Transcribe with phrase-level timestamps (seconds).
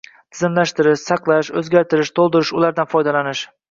[0.37, 3.51] tizimlashtirish, saqlash, o‘zgartirish, to‘ldirish, ulardan foydalanish